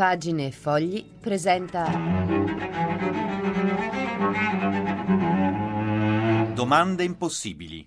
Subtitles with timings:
[0.00, 1.84] Pagine e Fogli presenta.
[6.54, 7.86] Domande impossibili.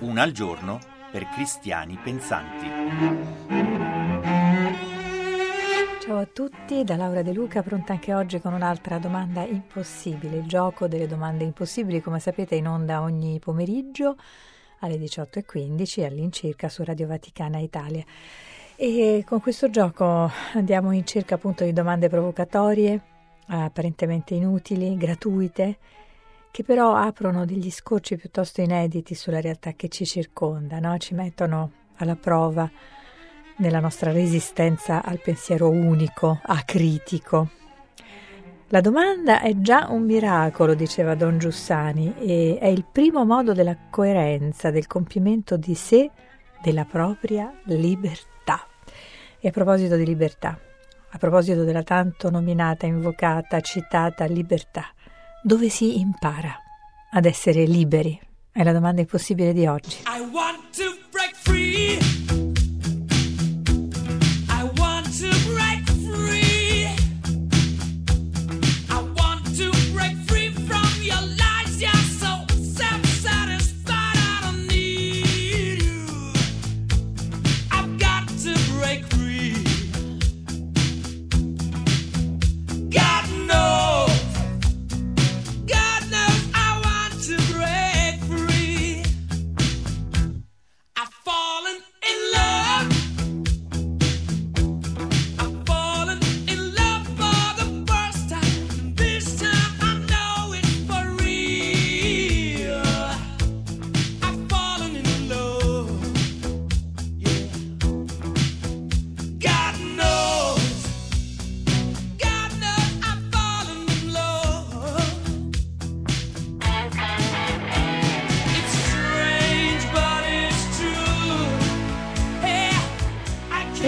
[0.00, 0.80] Una al giorno
[1.10, 2.66] per cristiani pensanti.
[6.02, 10.46] Ciao a tutti, da Laura De Luca, pronta anche oggi con un'altra domanda impossibile, il
[10.46, 14.18] gioco delle domande impossibili, come sapete in onda ogni pomeriggio
[14.80, 18.04] alle 18.15 all'incirca su Radio Vaticana Italia.
[18.76, 23.00] E con questo gioco andiamo in cerca appunto di domande provocatorie,
[23.46, 25.78] apparentemente inutili, gratuite,
[26.50, 30.98] che però aprono degli scorci piuttosto inediti sulla realtà che ci circonda, no?
[30.98, 32.70] ci mettono alla prova
[33.56, 37.50] nella nostra resistenza al pensiero unico, acritico.
[38.74, 43.76] La domanda è già un miracolo, diceva Don Giussani, e è il primo modo della
[43.88, 46.10] coerenza, del compimento di sé,
[46.60, 48.66] della propria libertà.
[49.38, 50.58] E a proposito di libertà,
[51.08, 54.86] a proposito della tanto nominata, invocata, citata libertà,
[55.44, 56.56] dove si impara
[57.12, 58.20] ad essere liberi?
[58.50, 59.98] È la domanda impossibile di oggi.
[59.98, 62.23] I want to break free.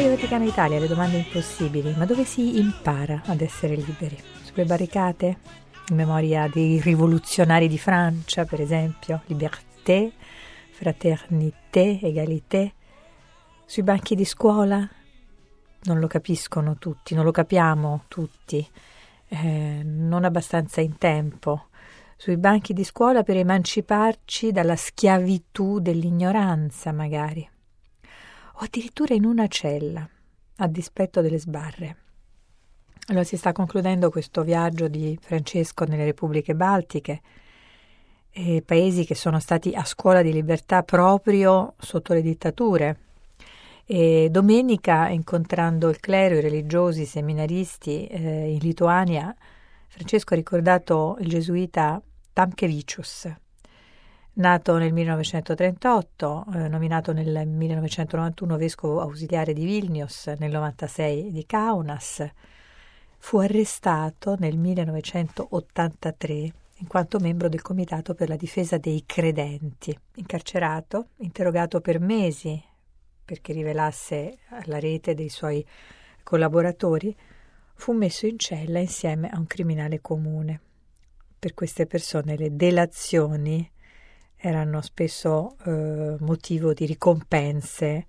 [0.05, 4.17] Vaticana Italia, le domande impossibili, ma dove si impara ad essere liberi?
[4.43, 5.39] Sulle barricate?
[5.89, 10.13] In memoria dei rivoluzionari di Francia, per esempio, liberté,
[10.71, 12.75] fraternité, égalité?
[13.65, 14.87] Sui banchi di scuola?
[15.85, 18.69] Non lo capiscono tutti, non lo capiamo tutti,
[19.29, 21.69] eh, non abbastanza in tempo.
[22.17, 27.49] Sui banchi di scuola per emanciparci dalla schiavitù dell'ignoranza, magari
[28.59, 30.09] o addirittura in una cella,
[30.57, 31.97] a dispetto delle sbarre.
[33.09, 37.21] Allora si sta concludendo questo viaggio di Francesco nelle repubbliche baltiche,
[38.31, 42.99] eh, paesi che sono stati a scuola di libertà proprio sotto le dittature.
[43.85, 49.35] E domenica, incontrando il clero, i religiosi, i seminaristi eh, in Lituania,
[49.87, 52.03] Francesco ha ricordato il gesuita
[52.33, 53.33] Tamkevicius,
[54.39, 62.23] Nato nel 1938, eh, nominato nel 1991 vescovo ausiliare di Vilnius, nel 1996 di Kaunas,
[63.17, 69.99] fu arrestato nel 1983 in quanto membro del Comitato per la difesa dei credenti.
[70.17, 72.63] Incarcerato, interrogato per mesi
[73.25, 75.65] perché rivelasse alla rete dei suoi
[76.23, 77.17] collaboratori,
[77.73, 80.61] fu messo in cella insieme a un criminale comune.
[81.39, 83.71] Per queste persone le delazioni
[84.47, 88.07] erano spesso eh, motivo di ricompense,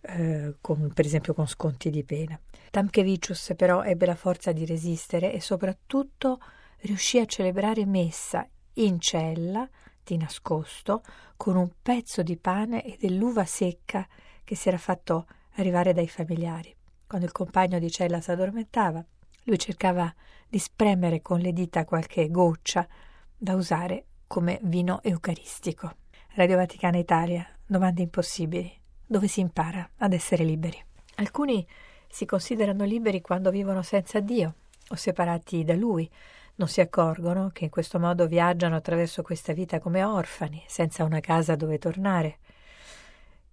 [0.00, 2.40] eh, con, per esempio con sconti di pena.
[2.70, 6.40] Tamkevicius però ebbe la forza di resistere e soprattutto
[6.80, 9.68] riuscì a celebrare messa in cella,
[10.02, 11.02] di nascosto,
[11.36, 14.06] con un pezzo di pane e dell'uva secca
[14.42, 16.74] che si era fatto arrivare dai familiari.
[17.06, 19.04] Quando il compagno di cella si addormentava,
[19.44, 20.12] lui cercava
[20.48, 22.86] di spremere con le dita qualche goccia
[23.36, 25.94] da usare come vino eucaristico.
[26.30, 28.68] Radio Vaticana Italia, domande impossibili,
[29.06, 30.76] dove si impara ad essere liberi.
[31.18, 31.64] Alcuni
[32.08, 34.54] si considerano liberi quando vivono senza Dio
[34.88, 36.10] o separati da Lui,
[36.56, 41.20] non si accorgono che in questo modo viaggiano attraverso questa vita come orfani, senza una
[41.20, 42.38] casa dove tornare.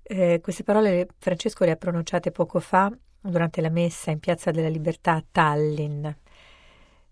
[0.01, 2.91] Eh, queste parole Francesco le ha pronunciate poco fa
[3.21, 6.07] durante la messa in Piazza della Libertà a Tallinn.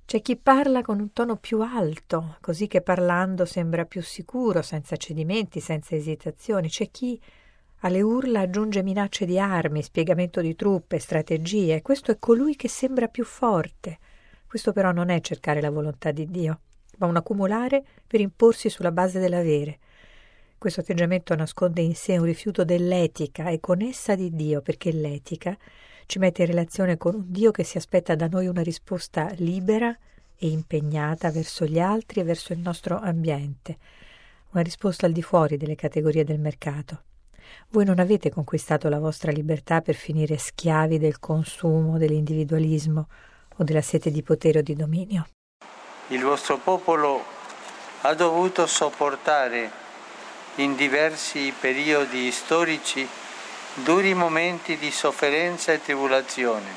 [0.09, 4.95] C'è chi parla con un tono più alto, così che parlando sembra più sicuro, senza
[4.95, 6.67] cedimenti, senza esitazioni.
[6.67, 7.21] C'è chi
[7.81, 11.83] alle urla aggiunge minacce di armi, spiegamento di truppe, strategie.
[11.83, 13.99] Questo è colui che sembra più forte.
[14.47, 16.61] Questo però non è cercare la volontà di Dio,
[16.97, 19.77] ma un accumulare per imporsi sulla base dell'avere.
[20.57, 25.55] Questo atteggiamento nasconde in sé un rifiuto dell'etica e con essa di Dio, perché l'etica
[26.09, 29.95] ci mette in relazione con un Dio che si aspetta da noi una risposta libera
[30.35, 33.77] e impegnata verso gli altri e verso il nostro ambiente,
[34.49, 37.03] una risposta al di fuori delle categorie del mercato.
[37.69, 43.07] Voi non avete conquistato la vostra libertà per finire schiavi del consumo, dell'individualismo
[43.57, 45.27] o della sete di potere o di dominio.
[46.07, 47.21] Il vostro popolo
[48.01, 49.69] ha dovuto sopportare
[50.55, 53.07] in diversi periodi storici
[53.83, 56.67] duri momenti di sofferenza e tribolazione,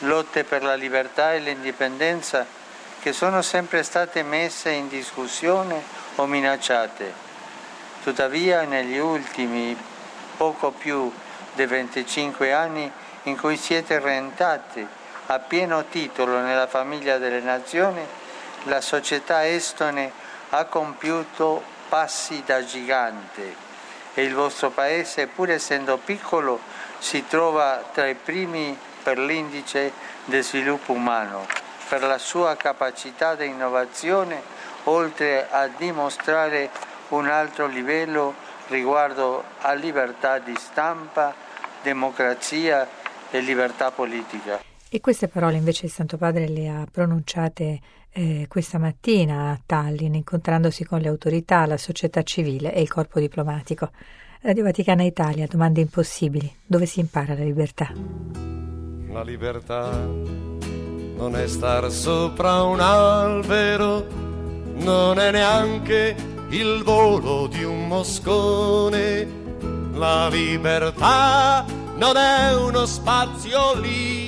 [0.00, 2.46] lotte per la libertà e l'indipendenza
[3.00, 5.82] che sono sempre state messe in discussione
[6.16, 7.12] o minacciate.
[8.02, 9.76] Tuttavia negli ultimi
[10.36, 11.12] poco più
[11.54, 12.90] di 25 anni
[13.24, 14.86] in cui siete rientrati
[15.26, 18.04] a pieno titolo nella famiglia delle nazioni,
[18.64, 20.10] la società estone
[20.50, 23.67] ha compiuto passi da gigante
[24.18, 26.58] e il vostro paese, pur essendo piccolo,
[26.98, 29.92] si trova tra i primi per l'indice
[30.24, 31.46] di sviluppo umano,
[31.88, 34.42] per la sua capacità di innovazione,
[34.84, 36.68] oltre a dimostrare
[37.10, 38.34] un alto livello
[38.66, 41.32] riguardo a libertà di stampa,
[41.82, 42.88] democrazia
[43.30, 44.67] e libertà politica.
[44.90, 47.80] E queste parole invece il Santo Padre le ha pronunciate
[48.10, 53.20] eh, questa mattina a Tallinn, incontrandosi con le autorità, la società civile e il corpo
[53.20, 53.90] diplomatico.
[54.40, 56.50] Radio Vaticana Italia, domande impossibili.
[56.64, 57.92] Dove si impara la libertà?
[59.10, 64.06] La libertà non è star sopra un albero,
[64.76, 66.14] non è neanche
[66.50, 69.26] il volo di un moscone.
[69.92, 74.27] La libertà non è uno spazio libero,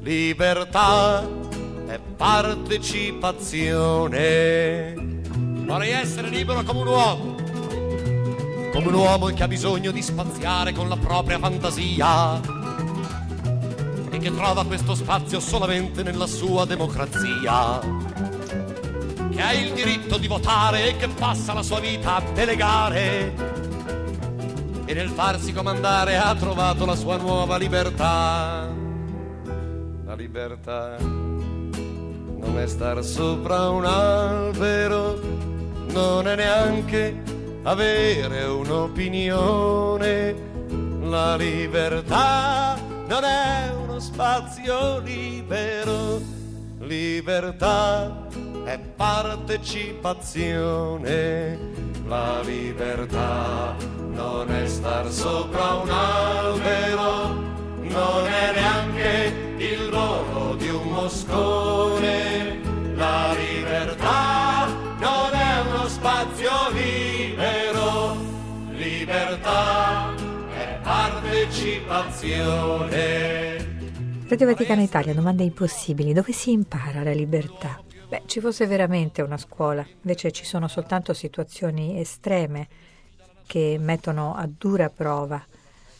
[0.00, 1.26] libertà
[1.86, 4.94] è partecipazione.
[5.64, 7.34] Vorrei essere libero come un uomo,
[8.72, 12.40] come un uomo che ha bisogno di spaziare con la propria fantasia
[14.10, 17.80] e che trova questo spazio solamente nella sua democrazia.
[19.30, 23.57] Che ha il diritto di votare e che passa la sua vita a delegare
[24.88, 28.66] e nel farsi comandare ha trovato la sua nuova libertà.
[30.06, 35.20] La libertà non è star sopra un albero,
[35.90, 37.22] non è neanche
[37.64, 40.46] avere un'opinione.
[41.02, 46.18] La libertà non è uno spazio libero,
[46.78, 48.26] libertà
[48.64, 51.87] è partecipazione.
[52.08, 53.76] La libertà
[54.12, 57.34] non è star sopra un albero,
[57.82, 62.62] non è neanche il volo di un moscone.
[62.94, 64.68] La libertà
[64.98, 68.16] non è uno spazio libero,
[68.70, 70.14] libertà
[70.54, 73.66] è partecipazione.
[74.26, 76.14] Radio Vaticana Italia, domande impossibili.
[76.14, 77.82] Dove si impara la libertà?
[78.08, 82.66] Beh, ci fosse veramente una scuola, invece ci sono soltanto situazioni estreme
[83.46, 85.44] che mettono a dura prova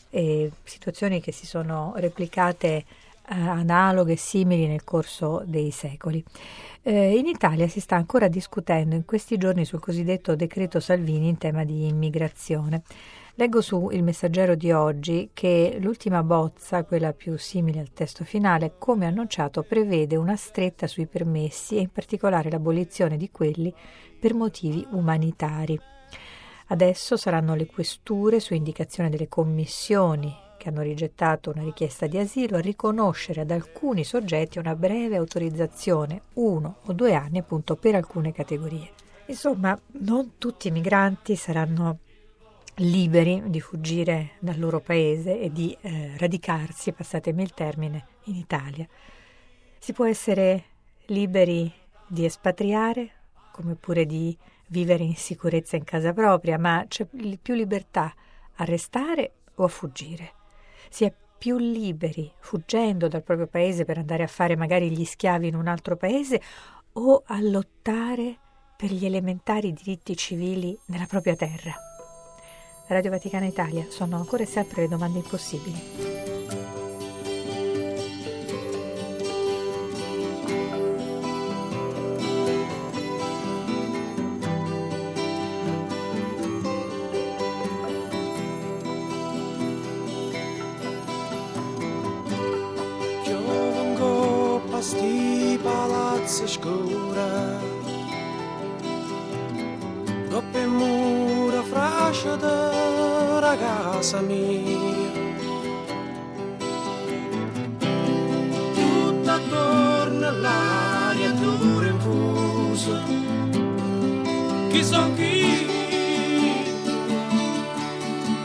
[0.09, 2.83] e situazioni che si sono replicate
[3.29, 6.23] analoghe e simili nel corso dei secoli.
[6.81, 11.37] Eh, in Italia si sta ancora discutendo in questi giorni sul cosiddetto decreto Salvini in
[11.37, 12.81] tema di immigrazione.
[13.35, 18.73] Leggo su Il Messaggero di oggi che l'ultima bozza, quella più simile al testo finale,
[18.77, 23.73] come annunciato, prevede una stretta sui permessi e in particolare l'abolizione di quelli
[24.19, 25.79] per motivi umanitari.
[26.67, 32.57] Adesso saranno le questure, su indicazione delle commissioni che hanno rigettato una richiesta di asilo
[32.57, 38.33] a riconoscere ad alcuni soggetti una breve autorizzazione, uno o due anni appunto per alcune
[38.33, 38.91] categorie.
[39.27, 41.99] Insomma, non tutti i migranti saranno
[42.75, 48.85] liberi di fuggire dal loro paese e di eh, radicarsi, passatemi il termine, in Italia.
[49.79, 50.63] Si può essere
[51.05, 51.71] liberi
[52.05, 53.11] di espatriare,
[53.53, 54.37] come pure di
[54.67, 57.05] vivere in sicurezza in casa propria, ma c'è
[57.41, 58.13] più libertà
[58.55, 60.37] a restare o a fuggire
[60.89, 65.47] si è più liberi fuggendo dal proprio paese per andare a fare magari gli schiavi
[65.47, 66.41] in un altro paese
[66.93, 68.37] o a lottare
[68.75, 71.73] per gli elementari diritti civili nella propria terra.
[72.87, 76.18] Radio Vaticana Italia sono ancora e sempre le domande impossibili.
[103.99, 104.79] Casa mia.
[108.73, 113.03] Tutto attorno all'aria dura infusa.
[114.69, 115.67] Chi son chi?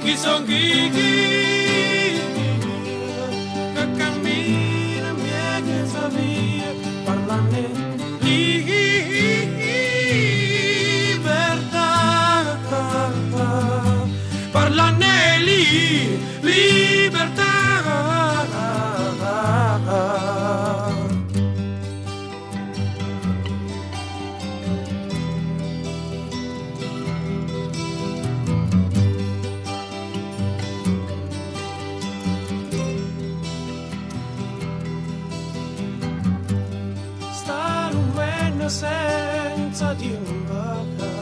[0.03, 0.91] Chi son chi?
[0.91, 1.44] chi?
[39.97, 41.13] Di un bacca.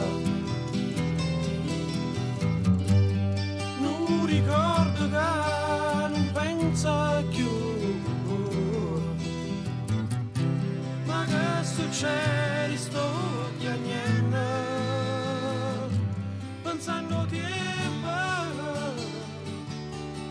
[3.79, 7.51] Non ricordo che non pensa più.
[11.05, 14.37] Ma che succede sto piagnendo?
[16.63, 18.09] Pensando tempo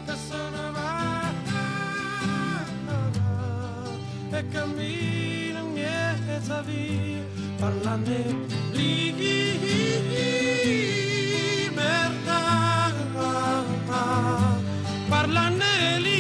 [0.07, 1.31] che se ne va
[4.35, 8.11] e cammina in mezza via parlando
[8.73, 10.01] libertà
[15.09, 15.65] parlando
[16.01, 16.12] libertà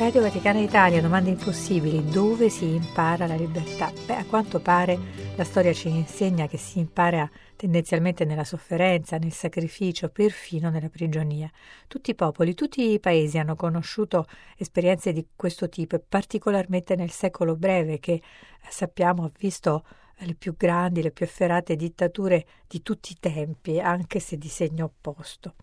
[0.00, 3.92] Radio Vaticana Italia, domande impossibili, dove si impara la libertà?
[4.06, 4.98] Beh, a quanto pare
[5.36, 11.50] la storia ci insegna che si impara tendenzialmente nella sofferenza, nel sacrificio, perfino nella prigionia.
[11.86, 14.24] Tutti i popoli, tutti i paesi hanno conosciuto
[14.56, 18.22] esperienze di questo tipo e particolarmente nel secolo breve che eh,
[18.70, 19.84] sappiamo ha visto
[20.20, 24.86] le più grandi, le più efferate dittature di tutti i tempi, anche se di segno
[24.86, 25.56] opposto.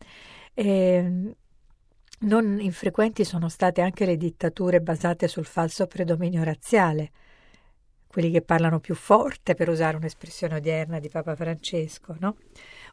[0.54, 1.34] E,
[2.20, 7.12] non infrequenti sono state anche le dittature basate sul falso predominio razziale,
[8.08, 12.16] quelli che parlano più forte, per usare un'espressione odierna di Papa Francesco.
[12.20, 12.38] No?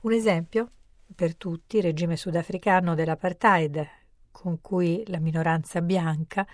[0.02, 0.71] Un esempio
[1.14, 3.87] per tutti, il regime sudafricano dell'apartheid,
[4.31, 6.47] con cui la minoranza bianca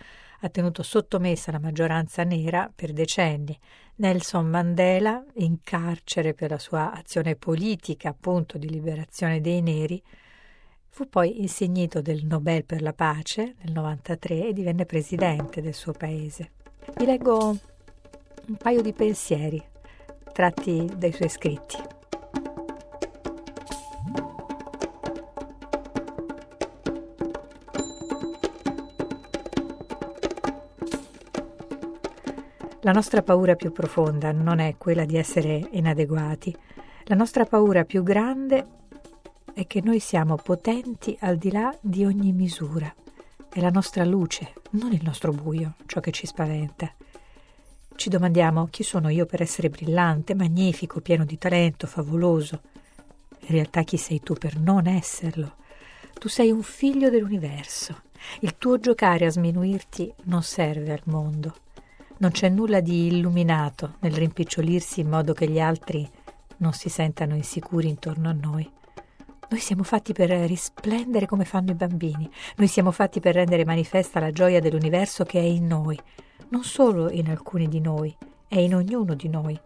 [0.42, 3.58] ha tenuto sottomessa la maggioranza nera per decenni.
[3.96, 10.02] Nelson Mandela, in carcere per la sua azione politica, appunto di liberazione dei neri,
[10.90, 15.92] fu poi insignito del Nobel per la pace nel 93 e divenne presidente del suo
[15.92, 16.50] paese.
[16.96, 17.56] Vi leggo
[18.48, 19.62] un paio di pensieri
[20.32, 21.76] tratti dai suoi scritti.
[32.82, 36.54] La nostra paura più profonda non è quella di essere inadeguati.
[37.04, 38.79] La nostra paura più grande
[39.60, 42.90] è che noi siamo potenti al di là di ogni misura.
[43.46, 46.90] È la nostra luce, non il nostro buio, ciò che ci spaventa.
[47.94, 52.62] Ci domandiamo chi sono io per essere brillante, magnifico, pieno di talento, favoloso.
[53.40, 55.56] In realtà chi sei tu per non esserlo?
[56.14, 58.00] Tu sei un figlio dell'universo.
[58.40, 61.54] Il tuo giocare a sminuirti non serve al mondo.
[62.16, 66.10] Non c'è nulla di illuminato nel rimpicciolirsi in modo che gli altri
[66.58, 68.78] non si sentano insicuri intorno a noi.
[69.50, 72.30] Noi siamo fatti per risplendere come fanno i bambini.
[72.54, 75.98] Noi siamo fatti per rendere manifesta la gioia dell'universo che è in noi,
[76.50, 78.16] non solo in alcuni di noi,
[78.46, 79.60] è in ognuno di noi.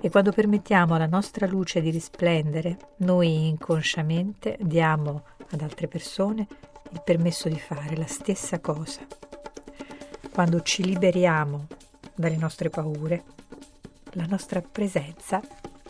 [0.00, 6.48] E quando permettiamo alla nostra luce di risplendere, noi inconsciamente diamo ad altre persone
[6.90, 9.02] il permesso di fare la stessa cosa.
[10.32, 11.68] Quando ci liberiamo
[12.16, 13.22] dalle nostre paure,
[14.14, 15.40] la nostra presenza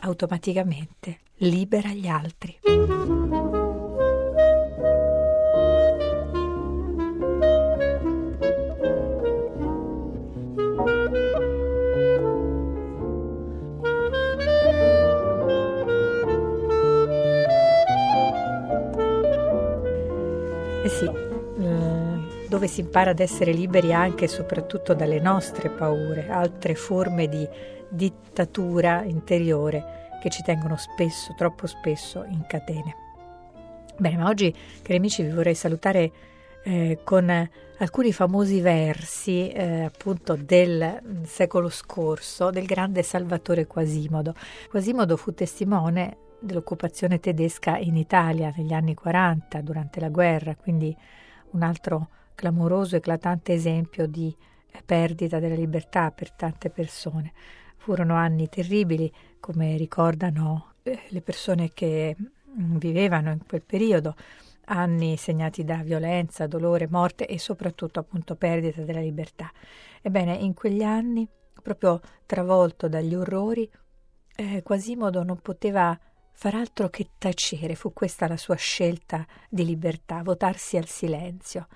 [0.04, 2.58] automaticamente libera gli altri.
[22.64, 27.46] Dove si impara ad essere liberi anche e soprattutto dalle nostre paure, altre forme di
[27.90, 32.96] dittatura interiore che ci tengono spesso, troppo spesso, in catene.
[33.98, 36.10] Bene, ma oggi, cari amici, vi vorrei salutare
[36.64, 44.34] eh, con alcuni famosi versi eh, appunto del secolo scorso del grande Salvatore Quasimodo.
[44.70, 50.96] Quasimodo fu testimone dell'occupazione tedesca in Italia negli anni 40 durante la guerra, quindi
[51.50, 54.34] un altro clamoroso, eclatante esempio di
[54.84, 57.32] perdita della libertà per tante persone.
[57.76, 64.14] Furono anni terribili, come ricordano eh, le persone che mm, vivevano in quel periodo,
[64.66, 69.50] anni segnati da violenza, dolore, morte e soprattutto appunto perdita della libertà.
[70.00, 71.28] Ebbene, in quegli anni,
[71.62, 73.70] proprio travolto dagli orrori,
[74.36, 75.98] eh, Quasimodo non poteva
[76.32, 81.68] far altro che tacere, fu questa la sua scelta di libertà, votarsi al silenzio.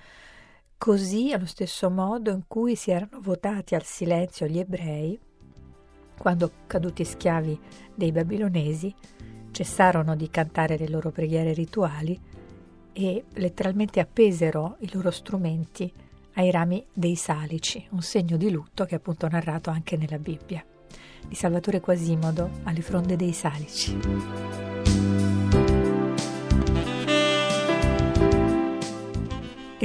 [0.78, 5.18] Così, allo stesso modo in cui si erano votati al silenzio gli ebrei,
[6.16, 7.58] quando caduti schiavi
[7.97, 8.94] dei babilonesi,
[9.50, 12.18] cessarono di cantare le loro preghiere rituali
[12.92, 15.92] e letteralmente appesero i loro strumenti
[16.35, 20.64] ai rami dei salici, un segno di lutto che è appunto narrato anche nella Bibbia.
[21.26, 24.67] Di Salvatore Quasimodo alle fronde dei salici.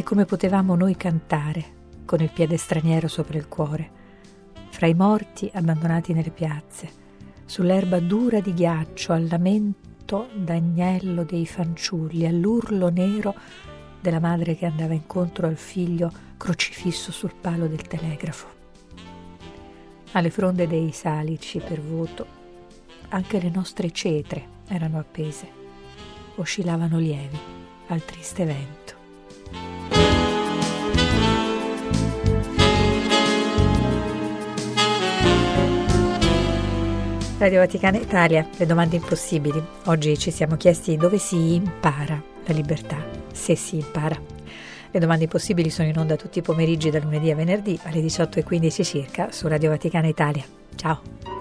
[0.03, 3.89] Come potevamo noi cantare con il piede straniero sopra il cuore,
[4.69, 6.89] fra i morti abbandonati nelle piazze,
[7.45, 13.33] sull'erba dura di ghiaccio, al lamento d'agnello dei fanciulli, all'urlo nero
[14.01, 18.47] della madre che andava incontro al figlio crocifisso sul palo del telegrafo.
[20.11, 22.25] Alle fronde dei salici per voto,
[23.09, 25.47] anche le nostre cetre erano appese,
[26.35, 27.39] oscillavano lievi
[27.87, 28.82] al triste vento.
[37.43, 39.61] Radio Vaticana Italia, le domande impossibili.
[39.87, 42.95] Oggi ci siamo chiesti dove si impara la libertà,
[43.33, 44.17] se si impara.
[44.89, 48.83] Le domande impossibili sono in onda tutti i pomeriggi da lunedì a venerdì alle 18.15
[48.85, 50.45] circa su Radio Vaticana Italia.
[50.75, 51.32] Ciao!